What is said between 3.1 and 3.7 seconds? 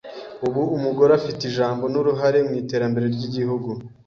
ry’Igihugu